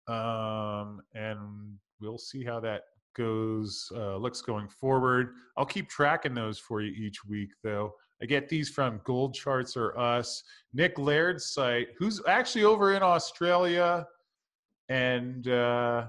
um, 0.08 1.00
and 1.14 1.78
we'll 2.00 2.18
see 2.18 2.44
how 2.44 2.60
that 2.60 2.82
goes 3.16 3.90
uh, 3.94 4.16
looks 4.16 4.42
going 4.42 4.68
forward. 4.68 5.34
I'll 5.56 5.64
keep 5.64 5.88
tracking 5.88 6.34
those 6.34 6.58
for 6.58 6.82
you 6.82 6.92
each 6.92 7.24
week, 7.24 7.50
though. 7.62 7.92
I 8.22 8.26
get 8.26 8.48
these 8.48 8.68
from 8.68 9.00
Gold 9.04 9.34
Charts 9.34 9.76
R 9.76 9.96
Us, 9.98 10.42
Nick 10.72 10.98
Laird's 10.98 11.52
site, 11.52 11.88
who's 11.98 12.20
actually 12.28 12.64
over 12.64 12.94
in 12.94 13.02
Australia, 13.02 14.06
and 14.88 15.48
uh, 15.48 16.06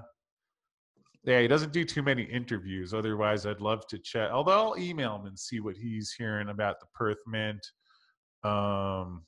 yeah, 1.24 1.40
he 1.40 1.48
doesn't 1.48 1.72
do 1.72 1.84
too 1.84 2.02
many 2.02 2.22
interviews. 2.22 2.94
Otherwise, 2.94 3.46
I'd 3.46 3.60
love 3.60 3.86
to 3.88 3.98
chat. 3.98 4.30
Although 4.30 4.52
I'll 4.52 4.78
email 4.78 5.16
him 5.16 5.26
and 5.26 5.38
see 5.38 5.60
what 5.60 5.76
he's 5.76 6.14
hearing 6.16 6.50
about 6.50 6.78
the 6.78 6.86
Perth 6.94 7.18
Mint. 7.26 7.66
Um, 8.46 9.22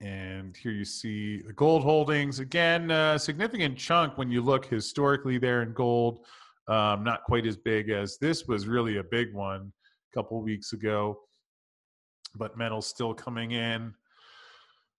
and 0.00 0.56
here 0.56 0.72
you 0.72 0.84
see 0.84 1.40
the 1.40 1.52
gold 1.52 1.82
holdings 1.82 2.38
again, 2.38 2.90
a 2.90 3.18
significant 3.18 3.78
chunk 3.78 4.18
when 4.18 4.30
you 4.30 4.42
look 4.42 4.66
historically 4.66 5.38
there 5.38 5.62
in 5.62 5.72
gold 5.72 6.26
um, 6.68 7.02
not 7.04 7.22
quite 7.24 7.46
as 7.46 7.56
big 7.56 7.88
as 7.90 8.18
this 8.18 8.46
was 8.46 8.66
really 8.66 8.96
a 8.96 9.04
big 9.04 9.32
one 9.32 9.72
a 10.12 10.14
couple 10.14 10.42
weeks 10.42 10.72
ago, 10.72 11.20
but 12.34 12.58
metal's 12.58 12.88
still 12.88 13.14
coming 13.14 13.52
in. 13.52 13.94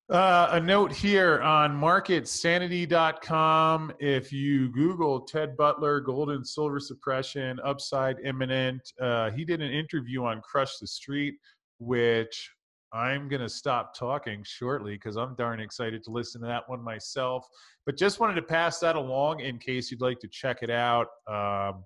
Uh, 0.09 0.47
a 0.51 0.59
note 0.59 0.93
here 0.93 1.41
on 1.41 1.77
marketsanity.com. 1.77 3.91
If 3.99 4.31
you 4.31 4.71
Google 4.71 5.19
Ted 5.19 5.57
Butler, 5.57 5.99
gold 5.99 6.29
and 6.29 6.47
silver 6.47 6.79
suppression, 6.79 7.59
upside 7.65 8.15
imminent, 8.23 8.93
uh, 9.01 9.31
he 9.31 9.43
did 9.43 9.61
an 9.61 9.69
interview 9.69 10.23
on 10.23 10.41
Crush 10.41 10.77
the 10.77 10.87
Street, 10.87 11.35
which 11.79 12.49
I'm 12.97 13.29
going 13.29 13.41
to 13.41 13.49
stop 13.49 13.95
talking 13.95 14.43
shortly 14.43 14.93
because 14.93 15.17
I'm 15.17 15.35
darn 15.35 15.59
excited 15.59 16.03
to 16.05 16.11
listen 16.11 16.41
to 16.41 16.47
that 16.47 16.67
one 16.67 16.83
myself. 16.83 17.47
But 17.85 17.95
just 17.95 18.19
wanted 18.19 18.35
to 18.35 18.41
pass 18.41 18.79
that 18.79 18.95
along 18.95 19.41
in 19.41 19.59
case 19.59 19.91
you'd 19.91 20.01
like 20.01 20.19
to 20.19 20.27
check 20.27 20.59
it 20.63 20.71
out. 20.71 21.07
Um, 21.27 21.83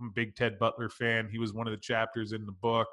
I'm 0.00 0.08
a 0.08 0.12
big 0.14 0.34
Ted 0.34 0.58
Butler 0.58 0.88
fan. 0.88 1.28
He 1.30 1.38
was 1.38 1.52
one 1.52 1.66
of 1.66 1.72
the 1.72 1.80
chapters 1.80 2.32
in 2.32 2.46
the 2.46 2.52
book. 2.52 2.88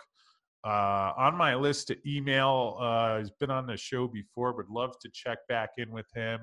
Uh, 0.64 1.14
on 1.18 1.36
my 1.36 1.56
list 1.56 1.88
to 1.88 1.98
email, 2.06 2.78
uh, 2.80 3.20
he's 3.20 3.32
been 3.32 3.50
on 3.50 3.66
the 3.66 3.78
show 3.78 4.08
before, 4.08 4.54
would 4.56 4.70
love 4.70 5.00
to 5.00 5.10
check 5.12 5.40
back 5.48 5.70
in 5.78 5.90
with 5.92 6.06
him 6.14 6.42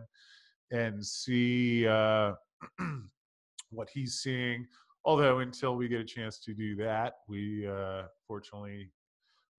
and 0.72 1.04
see 1.04 1.86
uh, 1.86 2.32
what 3.70 3.88
he's 3.92 4.20
seeing. 4.20 4.66
Although, 5.04 5.38
until 5.38 5.76
we 5.76 5.88
get 5.88 6.00
a 6.00 6.04
chance 6.04 6.38
to 6.40 6.54
do 6.54 6.74
that, 6.76 7.14
we 7.28 7.66
uh, 7.66 8.04
fortunately 8.26 8.90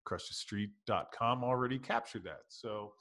crushthestreet.com 0.06 1.44
already 1.44 1.78
captured 1.78 2.24
that. 2.24 2.40
So, 2.48 2.92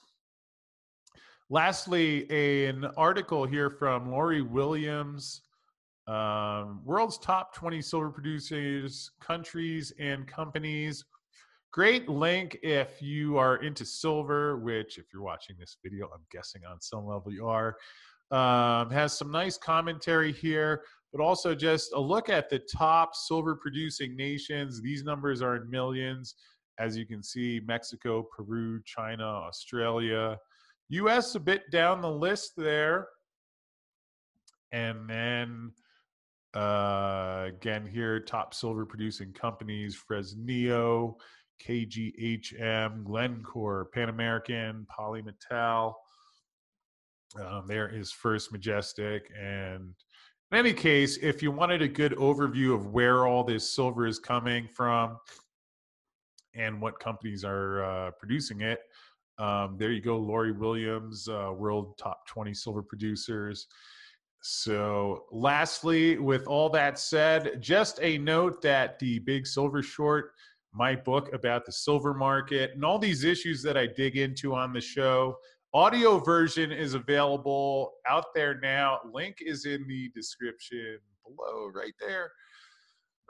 lastly, 1.49 2.29
an 2.67 2.85
article 2.97 3.45
here 3.45 3.69
from 3.69 4.11
Laurie 4.11 4.41
Williams. 4.41 5.41
Um, 6.07 6.81
world's 6.85 7.19
top 7.19 7.53
20 7.53 7.81
silver 7.83 8.09
producers, 8.09 9.11
countries, 9.21 9.93
and 9.99 10.25
companies. 10.25 11.05
Great 11.71 12.09
link 12.09 12.57
if 12.63 12.99
you 12.99 13.37
are 13.37 13.57
into 13.57 13.85
silver, 13.85 14.57
which, 14.57 14.97
if 14.97 15.05
you're 15.13 15.21
watching 15.21 15.55
this 15.59 15.77
video, 15.83 16.07
I'm 16.07 16.25
guessing 16.31 16.63
on 16.65 16.81
some 16.81 17.05
level 17.05 17.31
you 17.31 17.47
are. 17.47 17.77
Um, 18.31 18.89
has 18.89 19.15
some 19.15 19.29
nice 19.29 19.57
commentary 19.57 20.31
here, 20.31 20.83
but 21.11 21.21
also 21.21 21.53
just 21.53 21.93
a 21.93 21.99
look 21.99 22.27
at 22.27 22.49
the 22.49 22.59
top 22.75 23.13
silver 23.13 23.55
producing 23.55 24.15
nations. 24.15 24.81
These 24.81 25.03
numbers 25.03 25.43
are 25.43 25.57
in 25.57 25.69
millions. 25.69 26.33
As 26.79 26.97
you 26.97 27.05
can 27.05 27.21
see, 27.21 27.61
Mexico, 27.65 28.23
Peru, 28.35 28.81
China, 28.85 29.25
Australia, 29.25 30.39
US 30.89 31.35
a 31.35 31.39
bit 31.39 31.69
down 31.71 32.01
the 32.01 32.11
list 32.11 32.53
there. 32.57 33.07
And 34.71 35.09
then 35.09 35.71
uh, 36.53 37.45
again 37.47 37.85
here, 37.85 38.19
top 38.19 38.53
silver 38.53 38.85
producing 38.85 39.33
companies, 39.33 39.97
Fresnillo, 40.09 41.15
KGHM, 41.63 43.03
Glencore, 43.03 43.89
Pan 43.93 44.09
American, 44.09 44.87
Polymetal. 44.97 45.93
Um, 47.39 47.65
there 47.67 47.89
is 47.89 48.11
First 48.11 48.51
Majestic. 48.51 49.29
And 49.39 49.93
in 50.51 50.57
any 50.57 50.73
case, 50.73 51.17
if 51.17 51.43
you 51.43 51.51
wanted 51.51 51.81
a 51.81 51.87
good 51.87 52.13
overview 52.13 52.73
of 52.73 52.87
where 52.87 53.27
all 53.27 53.43
this 53.43 53.75
silver 53.75 54.07
is 54.07 54.17
coming 54.17 54.67
from, 54.67 55.17
and 56.59 56.81
what 56.81 56.99
companies 56.99 57.43
are 57.43 57.83
uh, 57.83 58.11
producing 58.11 58.61
it. 58.61 58.81
Um, 59.37 59.77
there 59.77 59.91
you 59.91 60.01
go, 60.01 60.17
Laurie 60.17 60.51
Williams, 60.51 61.29
uh, 61.29 61.51
world 61.55 61.97
top 61.97 62.27
20 62.27 62.53
silver 62.53 62.83
producers. 62.83 63.67
So, 64.41 65.25
lastly, 65.31 66.17
with 66.17 66.45
all 66.47 66.69
that 66.69 66.99
said, 66.99 67.61
just 67.61 67.99
a 68.01 68.17
note 68.17 68.61
that 68.61 68.99
the 68.99 69.19
Big 69.19 69.47
Silver 69.47 69.81
Short, 69.81 70.31
my 70.73 70.95
book 70.95 71.33
about 71.33 71.65
the 71.65 71.71
silver 71.71 72.13
market 72.13 72.71
and 72.73 72.85
all 72.85 72.99
these 72.99 73.23
issues 73.23 73.63
that 73.63 73.77
I 73.77 73.87
dig 73.87 74.17
into 74.17 74.53
on 74.53 74.71
the 74.71 74.81
show, 74.81 75.37
audio 75.73 76.19
version 76.19 76.71
is 76.71 76.93
available 76.93 77.93
out 78.07 78.25
there 78.33 78.59
now. 78.59 78.99
Link 79.13 79.37
is 79.41 79.65
in 79.65 79.85
the 79.87 80.09
description 80.15 80.99
below, 81.25 81.67
right 81.73 81.93
there. 81.99 82.31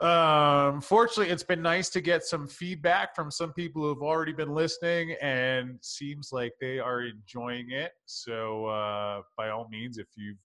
Um, 0.00 0.80
fortunately, 0.80 1.30
it's 1.30 1.42
been 1.42 1.60
nice 1.60 1.90
to 1.90 2.00
get 2.00 2.24
some 2.24 2.48
feedback 2.48 3.14
from 3.14 3.30
some 3.30 3.52
people 3.52 3.82
who've 3.82 4.02
already 4.02 4.32
been 4.32 4.54
listening 4.54 5.14
and 5.20 5.78
seems 5.82 6.30
like 6.32 6.52
they 6.58 6.78
are 6.78 7.02
enjoying 7.02 7.70
it. 7.70 7.92
So, 8.06 8.64
uh, 8.66 9.20
by 9.36 9.50
all 9.50 9.68
means, 9.70 9.98
if 9.98 10.06
you've 10.16 10.38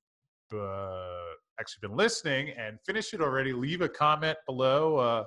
uh, 0.54 1.36
actually 1.60 1.88
been 1.88 1.96
listening 1.96 2.50
and 2.50 2.78
finished 2.86 3.13
it 3.13 3.22
already, 3.22 3.54
leave 3.54 3.80
a 3.80 3.88
comment 3.88 4.38
below. 4.46 4.98
Uh, 4.98 5.24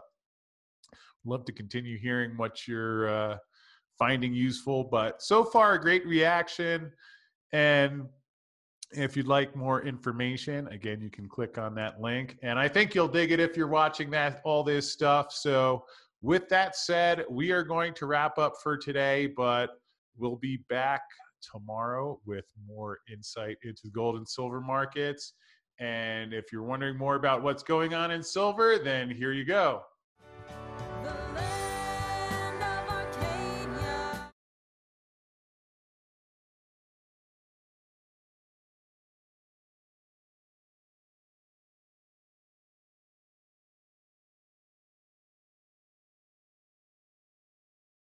love 1.25 1.47
to 1.47 1.53
continue 1.53 1.99
hearing 1.99 2.37
what 2.37 2.69
you're 2.69 3.09
uh, 3.09 3.37
finding 3.99 4.35
useful. 4.35 4.85
But 4.85 5.23
so 5.23 5.43
far, 5.43 5.73
a 5.73 5.81
great 5.81 6.07
reaction. 6.07 6.93
And 7.53 8.05
if 8.93 9.17
you'd 9.17 9.27
like 9.27 9.55
more 9.55 9.83
information, 9.83 10.67
again, 10.69 11.01
you 11.01 11.11
can 11.11 11.29
click 11.29 11.59
on 11.59 11.75
that 11.75 12.01
link. 12.01 12.39
And 12.43 12.59
I 12.59 12.69
think 12.69 12.95
you'll 12.95 13.09
dig 13.09 13.33
it 13.33 13.41
if 13.41 13.57
you're 13.57 13.69
watching 13.69 14.11
that 14.11 14.41
all 14.45 14.63
this 14.63 14.91
stuff. 14.91 15.33
So 15.33 15.85
with 16.23 16.49
that 16.49 16.77
said, 16.77 17.25
we 17.29 17.51
are 17.51 17.63
going 17.63 17.95
to 17.95 18.07
wrap 18.07 18.39
up 18.39 18.55
for 18.63 18.77
today, 18.77 19.27
but 19.27 19.71
we'll 20.17 20.37
be 20.37 20.59
back 20.69 21.03
tomorrow 21.43 22.19
with 22.27 22.47
more 22.67 22.99
insight 23.13 23.59
into 23.63 23.83
the 23.85 23.91
gold 23.91 24.17
and 24.17 24.29
silver 24.29 24.61
markets. 24.61 25.35
And 25.79 26.33
if 26.33 26.51
you're 26.51 26.65
wondering 26.65 26.97
more 26.97 27.15
about 27.15 27.43
what's 27.43 27.63
going 27.63 27.95
on 27.95 28.11
in 28.11 28.23
silver, 28.23 28.79
then 28.79 29.11
here 29.11 29.33
you 29.33 29.45
go. 29.45 29.83